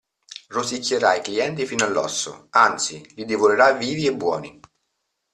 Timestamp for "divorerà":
3.23-3.73